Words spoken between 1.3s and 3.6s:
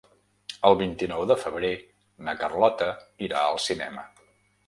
de febrer na Carlota irà al